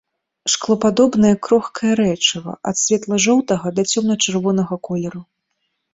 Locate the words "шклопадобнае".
0.53-1.33